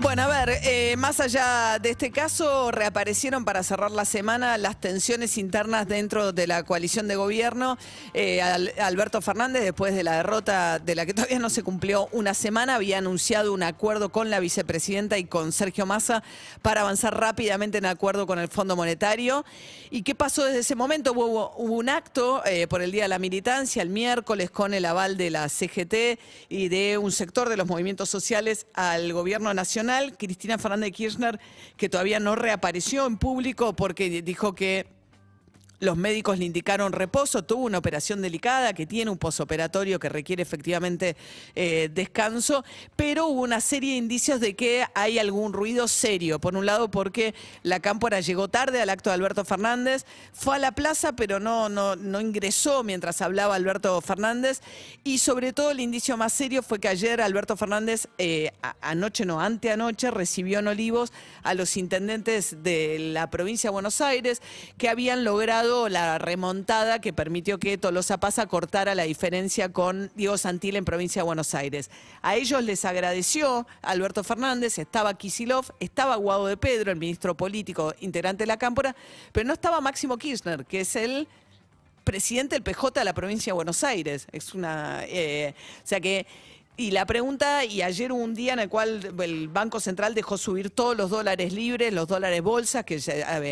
Bueno, 0.00 0.22
a 0.22 0.28
ver, 0.28 0.60
eh, 0.62 0.94
más 0.96 1.18
allá 1.18 1.78
de 1.82 1.90
este 1.90 2.12
caso, 2.12 2.70
reaparecieron 2.70 3.44
para 3.44 3.64
cerrar 3.64 3.90
la 3.90 4.04
semana 4.04 4.56
las 4.56 4.80
tensiones 4.80 5.36
internas 5.38 5.88
dentro 5.88 6.32
de 6.32 6.46
la 6.46 6.62
coalición 6.62 7.08
de 7.08 7.16
gobierno. 7.16 7.76
Eh, 8.14 8.40
Al- 8.40 8.72
Alberto 8.80 9.20
Fernández, 9.20 9.64
después 9.64 9.96
de 9.96 10.04
la 10.04 10.18
derrota 10.18 10.78
de 10.78 10.94
la 10.94 11.04
que 11.04 11.14
todavía 11.14 11.40
no 11.40 11.50
se 11.50 11.64
cumplió 11.64 12.08
una 12.12 12.32
semana, 12.34 12.76
había 12.76 12.98
anunciado 12.98 13.52
un 13.52 13.64
acuerdo 13.64 14.10
con 14.10 14.30
la 14.30 14.38
vicepresidenta 14.38 15.18
y 15.18 15.24
con 15.24 15.50
Sergio 15.50 15.84
Massa 15.84 16.22
para 16.62 16.82
avanzar 16.82 17.18
rápidamente 17.18 17.78
en 17.78 17.86
acuerdo 17.86 18.26
con 18.28 18.38
el 18.38 18.46
Fondo 18.48 18.76
Monetario. 18.76 19.44
¿Y 19.90 20.02
qué 20.02 20.14
pasó 20.14 20.44
desde 20.44 20.60
ese 20.60 20.76
momento? 20.76 21.12
Hubo, 21.12 21.52
hubo 21.56 21.74
un 21.74 21.88
acto 21.88 22.42
eh, 22.46 22.68
por 22.68 22.82
el 22.82 22.92
Día 22.92 23.02
de 23.02 23.08
la 23.08 23.18
Militancia 23.18 23.82
el 23.82 23.88
miércoles 23.90 24.50
con 24.52 24.74
el 24.74 24.84
aval 24.84 25.16
de 25.16 25.30
la 25.30 25.48
CGT 25.48 26.20
y 26.48 26.68
de 26.68 26.98
un 26.98 27.10
sector 27.10 27.48
de 27.48 27.56
los 27.56 27.66
movimientos 27.66 28.08
sociales 28.08 28.68
al 28.74 29.12
gobierno 29.12 29.52
nacional. 29.52 29.87
Cristina 30.16 30.58
Fernández 30.58 30.88
de 30.88 30.92
Kirchner, 30.92 31.40
que 31.76 31.88
todavía 31.88 32.20
no 32.20 32.34
reapareció 32.34 33.06
en 33.06 33.16
público 33.16 33.74
porque 33.74 34.22
dijo 34.22 34.54
que 34.54 34.97
los 35.80 35.96
médicos 35.96 36.38
le 36.38 36.44
indicaron 36.44 36.92
reposo, 36.92 37.44
tuvo 37.44 37.64
una 37.64 37.78
operación 37.78 38.20
delicada 38.20 38.72
que 38.72 38.86
tiene 38.86 39.10
un 39.10 39.18
posoperatorio 39.18 40.00
que 40.00 40.08
requiere 40.08 40.42
efectivamente 40.42 41.16
eh, 41.54 41.88
descanso, 41.92 42.64
pero 42.96 43.26
hubo 43.26 43.42
una 43.42 43.60
serie 43.60 43.92
de 43.92 43.98
indicios 43.98 44.40
de 44.40 44.56
que 44.56 44.84
hay 44.94 45.18
algún 45.18 45.52
ruido 45.52 45.86
serio. 45.86 46.40
Por 46.40 46.56
un 46.56 46.66
lado, 46.66 46.90
porque 46.90 47.34
la 47.62 47.80
cámpora 47.80 48.20
llegó 48.20 48.48
tarde 48.48 48.80
al 48.80 48.90
acto 48.90 49.10
de 49.10 49.14
Alberto 49.14 49.44
Fernández, 49.44 50.04
fue 50.32 50.56
a 50.56 50.58
la 50.58 50.72
plaza, 50.72 51.12
pero 51.12 51.38
no, 51.38 51.68
no, 51.68 52.20
ingresó 52.20 52.82
mientras 52.82 53.22
hablaba 53.22 53.54
Alberto 53.54 54.00
Fernández. 54.00 54.60
Y 55.04 55.18
sobre 55.18 55.52
todo, 55.52 55.70
el 55.70 55.80
indicio 55.80 56.16
más 56.16 56.32
serio 56.32 56.62
fue 56.62 56.80
que 56.80 56.88
ayer 56.88 57.20
Alberto 57.20 57.56
Fernández, 57.56 58.08
eh, 58.18 58.50
anoche 58.80 59.24
no, 59.24 59.40
anteanoche, 59.40 60.10
recibió 60.10 60.58
en 60.58 60.68
Olivos 60.68 61.12
a 61.42 61.54
los 61.54 61.76
intendentes 61.76 62.62
de 62.62 62.98
la 62.98 63.30
provincia 63.30 63.68
de 63.68 63.72
Buenos 63.72 64.00
Aires 64.00 64.42
que 64.76 64.88
habían 64.88 65.24
logrado 65.24 65.67
la 65.88 66.18
remontada 66.18 67.00
que 67.00 67.12
permitió 67.12 67.58
que 67.58 67.78
Tolosa 67.78 68.18
Pasa 68.18 68.46
cortara 68.46 68.94
la 68.94 69.02
diferencia 69.02 69.72
con 69.72 70.10
Diego 70.14 70.38
Santil 70.38 70.76
en 70.76 70.84
provincia 70.84 71.20
de 71.20 71.26
Buenos 71.26 71.54
Aires. 71.54 71.90
A 72.22 72.36
ellos 72.36 72.62
les 72.62 72.84
agradeció 72.84 73.66
Alberto 73.82 74.24
Fernández, 74.24 74.78
estaba 74.78 75.14
Kisilov, 75.14 75.66
estaba 75.80 76.16
Guado 76.16 76.46
de 76.46 76.56
Pedro, 76.56 76.90
el 76.90 76.98
ministro 76.98 77.36
político 77.36 77.94
integrante 78.00 78.44
de 78.44 78.46
la 78.48 78.56
Cámpora, 78.56 78.96
pero 79.32 79.46
no 79.46 79.52
estaba 79.52 79.80
Máximo 79.80 80.16
Kirchner, 80.16 80.64
que 80.64 80.80
es 80.80 80.96
el 80.96 81.28
presidente 82.04 82.56
del 82.56 82.62
PJ 82.62 83.00
de 83.00 83.04
la 83.04 83.12
provincia 83.12 83.52
de 83.52 83.54
Buenos 83.54 83.84
Aires. 83.84 84.26
Es 84.32 84.54
una. 84.54 85.04
eh, 85.04 85.54
o 85.84 85.86
sea 85.86 86.00
que. 86.00 86.26
Y 86.80 86.92
la 86.92 87.06
pregunta, 87.06 87.64
y 87.64 87.82
ayer 87.82 88.12
hubo 88.12 88.22
un 88.22 88.36
día 88.36 88.52
en 88.52 88.60
el 88.60 88.68
cual 88.68 89.12
el 89.18 89.48
Banco 89.48 89.80
Central 89.80 90.14
dejó 90.14 90.38
subir 90.38 90.70
todos 90.70 90.96
los 90.96 91.10
dólares 91.10 91.52
libres, 91.52 91.92
los 91.92 92.06
dólares 92.06 92.40
bolsas, 92.40 92.84
que 92.84 93.00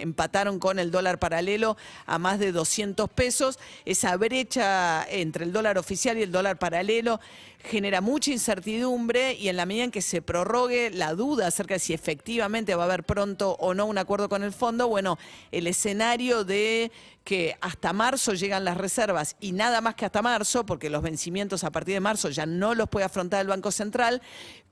empataron 0.00 0.58
con 0.58 0.78
el 0.78 0.90
dólar 0.90 1.18
paralelo 1.18 1.76
a 2.06 2.18
más 2.18 2.38
de 2.38 2.50
200 2.50 3.10
pesos. 3.10 3.58
Esa 3.84 4.16
brecha 4.16 5.06
entre 5.06 5.44
el 5.44 5.52
dólar 5.52 5.76
oficial 5.76 6.16
y 6.16 6.22
el 6.22 6.32
dólar 6.32 6.58
paralelo 6.58 7.20
genera 7.62 8.00
mucha 8.00 8.30
incertidumbre 8.30 9.34
y 9.34 9.50
en 9.50 9.58
la 9.58 9.66
medida 9.66 9.84
en 9.84 9.90
que 9.90 10.00
se 10.00 10.22
prorrogue 10.22 10.90
la 10.90 11.12
duda 11.12 11.46
acerca 11.46 11.74
de 11.74 11.80
si 11.80 11.92
efectivamente 11.92 12.74
va 12.74 12.84
a 12.84 12.86
haber 12.86 13.04
pronto 13.04 13.54
o 13.60 13.74
no 13.74 13.84
un 13.84 13.98
acuerdo 13.98 14.30
con 14.30 14.42
el 14.42 14.52
fondo, 14.54 14.88
bueno, 14.88 15.18
el 15.52 15.66
escenario 15.66 16.44
de 16.44 16.90
que 17.30 17.56
hasta 17.60 17.92
marzo 17.92 18.34
llegan 18.34 18.64
las 18.64 18.76
reservas 18.76 19.36
y 19.38 19.52
nada 19.52 19.80
más 19.80 19.94
que 19.94 20.04
hasta 20.04 20.20
marzo, 20.20 20.66
porque 20.66 20.90
los 20.90 21.00
vencimientos 21.00 21.62
a 21.62 21.70
partir 21.70 21.94
de 21.94 22.00
marzo 22.00 22.28
ya 22.28 22.44
no 22.44 22.74
los 22.74 22.88
puede 22.88 23.06
afrontar 23.06 23.40
el 23.40 23.46
Banco 23.46 23.70
Central, 23.70 24.20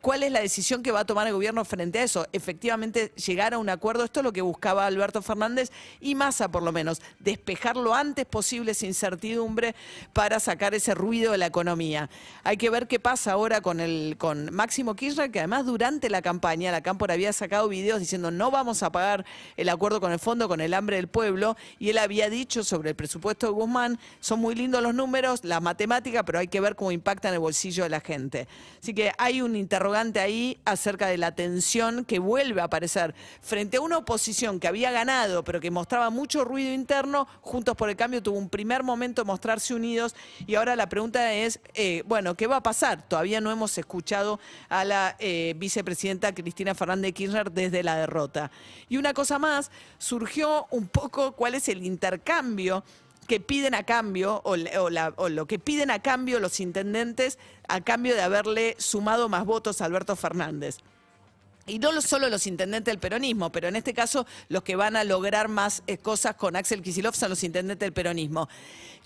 ¿cuál 0.01 0.25
es 0.25 0.33
la 0.33 0.41
decisión 0.41 0.83
que 0.83 0.91
va 0.91 1.01
a 1.01 1.05
tomar 1.05 1.29
el 1.29 1.35
gobierno 1.35 1.65
frente 1.65 2.01
a 2.01 2.03
eso? 2.03 2.27
Efectivamente, 2.33 3.13
llegar 3.15 3.55
a 3.55 3.59
un 3.59 3.69
acuerdo, 3.69 4.03
esto 4.03 4.19
es 4.19 4.25
lo 4.25 4.33
que 4.33 4.43
buscaba 4.43 4.87
Alberto 4.87 5.23
Fernández 5.23 5.71
y 6.01 6.17
Massa 6.17 6.49
por 6.49 6.65
lo 6.65 6.73
menos, 6.73 7.01
despejar 7.21 7.77
lo 7.77 7.95
antes 7.95 8.27
posible 8.27 8.73
esa 8.73 8.87
incertidumbre 8.87 9.77
para 10.13 10.41
sacar 10.41 10.75
ese 10.75 10.97
ruido 10.97 11.31
de 11.31 11.39
la 11.39 11.47
economía. 11.47 12.11
Hay 12.43 12.57
que 12.57 12.71
ver 12.71 12.89
qué 12.89 12.99
pasa 12.99 13.31
ahora 13.31 13.61
con, 13.61 13.79
el, 13.79 14.17
con 14.19 14.53
Máximo 14.53 14.97
Kirchner, 14.97 15.31
que 15.31 15.39
además 15.39 15.65
durante 15.65 16.11
la 16.11 16.23
campaña, 16.23 16.73
la 16.73 16.83
Cámpora 16.83 17.15
había 17.15 17.33
sacado 17.33 17.69
videos 17.69 18.01
diciendo 18.01 18.33
no 18.33 18.51
vamos 18.51 18.83
a 18.83 18.91
pagar 18.91 19.25
el 19.57 19.69
acuerdo 19.69 20.01
con 20.01 20.11
el 20.11 20.19
fondo, 20.19 20.49
con 20.49 20.61
el 20.61 20.75
hambre 20.75 20.97
del 20.97 21.07
pueblo, 21.07 21.57
y 21.79 21.91
él 21.91 21.99
había 21.99 22.29
dicho 22.29 22.48
sobre 22.49 22.91
el 22.91 22.97
presupuesto 22.97 23.47
de 23.47 23.53
Guzmán, 23.53 23.99
son 24.21 24.41
muy 24.41 24.55
lindos 24.55 24.83
los 24.83 24.95
números, 24.95 25.45
la 25.45 25.61
matemática, 25.61 26.25
pero 26.25 26.39
hay 26.39 26.49
que 26.49 26.61
ver 26.61 26.77
cómo 26.77 26.93
impacta 26.93 27.29
en 27.29 27.35
el 27.35 27.41
bolsillo 27.41 27.85
de 27.85 27.91
la 27.91 28.01
gente. 28.01 28.49
Así 28.83 28.95
que 28.95 29.13
hay 29.19 29.43
un 29.43 29.55
interrogante 29.55 30.21
ahí 30.21 30.59
acerca 30.65 31.09
de 31.09 31.19
la 31.19 31.33
tensión 31.33 32.05
que 32.05 32.19
vuelve 32.19 32.61
a 32.61 32.65
aparecer 32.65 33.15
frente 33.43 33.77
a 33.77 33.81
una 33.81 33.99
oposición 33.99 34.61
que 34.61 34.69
había 34.69 34.91
ganado, 34.91 35.45
pero 35.45 35.61
que 35.61 35.71
mostraba 35.71 36.11
mucho 36.11 36.45
ruido 36.45 36.73
interno, 36.73 37.29
Juntos 37.43 37.77
por 37.77 37.91
el 37.91 37.97
Cambio 37.97 38.23
tuvo 38.23 38.39
un 38.39 38.49
primer 38.49 38.83
momento 38.83 39.23
de 39.23 39.27
mostrarse 39.27 39.75
unidos 39.75 40.15
y 40.47 40.55
ahora 40.55 40.75
la 40.77 40.89
pregunta 40.89 41.35
es, 41.35 41.61
eh, 41.75 42.03
bueno, 42.07 42.35
¿qué 42.35 42.47
va 42.47 42.57
a 42.57 42.63
pasar? 42.63 43.07
Todavía 43.07 43.41
no 43.41 43.51
hemos 43.51 43.77
escuchado 43.77 44.41
a 44.69 44.85
la 44.85 45.17
eh, 45.19 45.55
vicepresidenta 45.59 46.35
Cristina 46.35 46.75
Fernández 46.75 47.09
de 47.09 47.13
Kirchner 47.13 47.51
desde 47.53 47.83
la 47.83 47.97
derrota. 47.97 48.51
Y 48.89 48.97
una 48.97 49.13
cosa 49.13 49.39
más, 49.39 49.71
surgió 49.99 50.67
un 50.71 50.89
poco 50.89 51.33
cuál 51.33 51.55
es 51.55 51.69
el 51.69 51.85
intercambio 51.85 52.28
que 53.27 53.41
piden 53.41 53.75
a 53.75 53.83
cambio, 53.85 54.41
o, 54.45 54.53
o 54.53 54.91
la- 54.91 55.13
o 55.17 55.29
lo 55.29 55.47
que 55.47 55.59
piden 55.59 55.91
a 55.91 56.01
cambio 56.01 56.41
los 56.41 56.61
intendentes, 56.61 57.39
a 57.69 57.81
cambio 57.83 58.15
de 58.15 58.23
haberle 58.23 58.75
sumado 58.79 59.29
más 59.29 59.45
votos 59.45 59.81
a 59.81 59.85
Alberto 59.85 60.17
Fernández. 60.17 60.79
Y 61.69 61.79
no 61.79 61.93
lo- 61.93 62.01
solo 62.01 62.29
los 62.31 62.47
intendentes 62.47 62.91
del 62.91 62.99
peronismo, 62.99 63.53
pero 63.53 63.69
en 63.69 63.77
este 63.77 63.93
caso 63.95 64.27
los 64.49 64.63
que 64.63 64.75
van 64.75 64.97
a 64.97 65.05
lograr 65.05 65.49
más 65.49 65.83
eh, 65.87 65.99
cosas 65.99 66.35
con 66.35 66.57
Axel 66.57 66.83
Kicillof 66.83 67.15
son 67.15 67.29
los 67.31 67.45
intendentes 67.45 67.87
del 67.87 67.93
peronismo. 67.93 68.49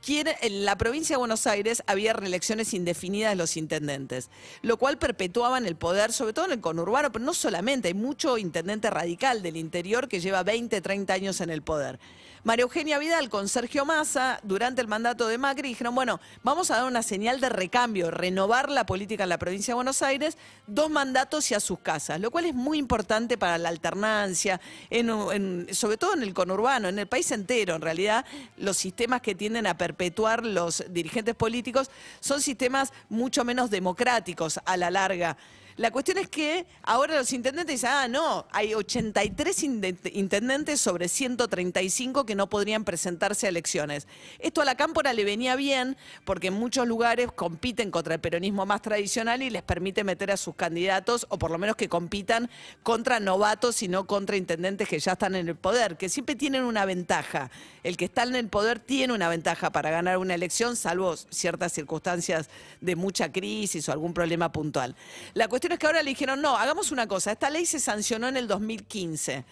En 0.08 0.64
la 0.64 0.76
provincia 0.76 1.14
de 1.14 1.18
Buenos 1.18 1.46
Aires 1.46 1.84
había 1.86 2.12
reelecciones 2.12 2.74
indefinidas 2.74 3.30
de 3.32 3.36
los 3.36 3.56
intendentes, 3.56 4.30
lo 4.62 4.76
cual 4.76 4.98
perpetuaban 4.98 5.64
el 5.64 5.76
poder, 5.76 6.12
sobre 6.12 6.32
todo 6.32 6.46
en 6.46 6.52
el 6.52 6.60
conurbano, 6.60 7.12
pero 7.12 7.24
no 7.24 7.32
solamente, 7.34 7.86
hay 7.86 7.94
mucho 7.94 8.36
intendente 8.36 8.90
radical 8.90 9.42
del 9.42 9.56
interior 9.56 10.08
que 10.08 10.18
lleva 10.18 10.42
20, 10.42 10.80
30 10.80 11.12
años 11.14 11.40
en 11.40 11.50
el 11.50 11.62
poder. 11.62 12.00
María 12.42 12.64
Eugenia 12.64 12.98
Vidal 12.98 13.30
con 13.30 13.48
Sergio 13.48 13.84
Massa, 13.84 14.40
durante 14.42 14.80
el 14.80 14.88
mandato 14.88 15.28
de 15.28 15.38
Macri, 15.38 15.68
dijeron, 15.68 15.94
bueno, 15.94 16.18
vamos 16.42 16.72
a 16.72 16.78
dar 16.78 16.86
una 16.86 17.04
señal 17.04 17.38
de 17.40 17.48
recambio, 17.50 18.10
renovar 18.10 18.68
la 18.70 18.84
política 18.84 19.22
en 19.22 19.28
la 19.28 19.38
provincia 19.38 19.70
de 19.70 19.76
Buenos 19.76 20.02
Aires, 20.02 20.36
dos 20.66 20.90
mandatos 20.90 21.48
y 21.52 21.54
a 21.54 21.60
sus 21.60 21.78
casas, 21.78 22.18
lo 22.20 22.32
cual 22.32 22.46
es 22.46 22.51
muy 22.52 22.78
importante 22.78 23.38
para 23.38 23.58
la 23.58 23.68
alternancia, 23.68 24.60
sobre 25.72 25.96
todo 25.96 26.14
en 26.14 26.22
el 26.22 26.34
conurbano, 26.34 26.88
en 26.88 26.98
el 26.98 27.06
país 27.06 27.30
entero, 27.30 27.74
en 27.74 27.82
realidad, 27.82 28.24
los 28.56 28.76
sistemas 28.76 29.22
que 29.22 29.34
tienden 29.34 29.66
a 29.66 29.76
perpetuar 29.76 30.44
los 30.44 30.84
dirigentes 30.90 31.34
políticos 31.34 31.90
son 32.20 32.40
sistemas 32.40 32.92
mucho 33.08 33.44
menos 33.44 33.70
democráticos 33.70 34.60
a 34.64 34.76
la 34.76 34.90
larga. 34.90 35.36
La 35.76 35.90
cuestión 35.90 36.18
es 36.18 36.28
que 36.28 36.66
ahora 36.82 37.16
los 37.16 37.32
intendentes 37.32 37.74
dicen, 37.76 37.90
ah, 37.92 38.08
no, 38.08 38.46
hay 38.52 38.74
83 38.74 39.62
inde- 39.64 40.10
intendentes 40.12 40.80
sobre 40.80 41.08
135 41.08 42.26
que 42.26 42.34
no 42.34 42.48
podrían 42.48 42.84
presentarse 42.84 43.46
a 43.46 43.48
elecciones. 43.48 44.06
Esto 44.38 44.60
a 44.60 44.64
la 44.64 44.74
cámpora 44.74 45.12
le 45.12 45.24
venía 45.24 45.56
bien 45.56 45.96
porque 46.24 46.48
en 46.48 46.54
muchos 46.54 46.86
lugares 46.86 47.30
compiten 47.32 47.90
contra 47.90 48.14
el 48.14 48.20
peronismo 48.20 48.66
más 48.66 48.82
tradicional 48.82 49.42
y 49.42 49.50
les 49.50 49.62
permite 49.62 50.04
meter 50.04 50.30
a 50.30 50.36
sus 50.36 50.54
candidatos, 50.54 51.26
o 51.30 51.38
por 51.38 51.50
lo 51.50 51.58
menos 51.58 51.76
que 51.76 51.88
compitan 51.88 52.50
contra 52.82 53.20
novatos 53.20 53.82
y 53.82 53.88
no 53.88 54.06
contra 54.06 54.36
intendentes 54.36 54.88
que 54.88 54.98
ya 54.98 55.12
están 55.12 55.34
en 55.36 55.48
el 55.48 55.56
poder, 55.56 55.96
que 55.96 56.08
siempre 56.08 56.34
tienen 56.36 56.64
una 56.64 56.84
ventaja. 56.84 57.50
El 57.82 57.96
que 57.96 58.04
está 58.04 58.24
en 58.24 58.36
el 58.36 58.48
poder 58.48 58.78
tiene 58.78 59.12
una 59.12 59.28
ventaja 59.28 59.70
para 59.70 59.90
ganar 59.90 60.18
una 60.18 60.34
elección, 60.34 60.76
salvo 60.76 61.16
ciertas 61.16 61.72
circunstancias 61.72 62.48
de 62.80 62.94
mucha 62.96 63.32
crisis 63.32 63.88
o 63.88 63.92
algún 63.92 64.14
problema 64.14 64.52
puntual. 64.52 64.94
La 65.34 65.48
cuestión 65.48 65.61
es 65.70 65.78
que 65.78 65.86
ahora 65.86 66.02
le 66.02 66.10
dijeron, 66.10 66.40
no, 66.40 66.56
hagamos 66.56 66.90
una 66.90 67.06
cosa, 67.06 67.32
esta 67.32 67.50
ley 67.50 67.66
se 67.66 67.78
sancionó 67.78 68.28
en 68.28 68.36
el 68.36 68.48
2015. 68.48 69.44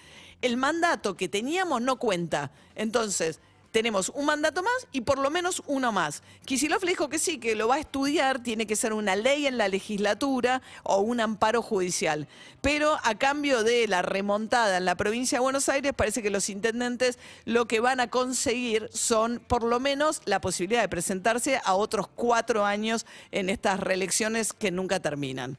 El 0.42 0.56
mandato 0.56 1.16
que 1.16 1.28
teníamos 1.28 1.82
no 1.82 1.96
cuenta. 1.96 2.50
Entonces, 2.74 3.40
tenemos 3.70 4.08
un 4.14 4.26
mandato 4.26 4.62
más 4.62 4.88
y 4.92 5.02
por 5.02 5.18
lo 5.18 5.30
menos 5.30 5.62
uno 5.66 5.92
más. 5.92 6.22
Kisilov 6.44 6.82
le 6.82 6.90
dijo 6.90 7.08
que 7.08 7.18
sí, 7.18 7.38
que 7.38 7.54
lo 7.54 7.68
va 7.68 7.76
a 7.76 7.80
estudiar, 7.80 8.42
tiene 8.42 8.66
que 8.66 8.76
ser 8.76 8.92
una 8.92 9.16
ley 9.16 9.46
en 9.46 9.58
la 9.58 9.68
legislatura 9.68 10.60
o 10.82 11.00
un 11.00 11.20
amparo 11.20 11.62
judicial. 11.62 12.26
Pero 12.60 12.98
a 13.04 13.14
cambio 13.16 13.62
de 13.62 13.86
la 13.86 14.02
remontada 14.02 14.78
en 14.78 14.84
la 14.84 14.96
provincia 14.96 15.38
de 15.38 15.42
Buenos 15.42 15.68
Aires, 15.68 15.92
parece 15.94 16.22
que 16.22 16.30
los 16.30 16.50
intendentes 16.50 17.18
lo 17.44 17.66
que 17.66 17.80
van 17.80 18.00
a 18.00 18.10
conseguir 18.10 18.88
son 18.92 19.40
por 19.46 19.62
lo 19.62 19.78
menos 19.78 20.20
la 20.24 20.40
posibilidad 20.40 20.82
de 20.82 20.88
presentarse 20.88 21.60
a 21.64 21.74
otros 21.74 22.08
cuatro 22.08 22.64
años 22.64 23.06
en 23.30 23.50
estas 23.50 23.78
reelecciones 23.80 24.52
que 24.52 24.70
nunca 24.70 25.00
terminan. 25.00 25.58